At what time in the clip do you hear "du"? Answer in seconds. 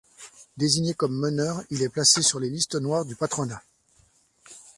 3.05-3.15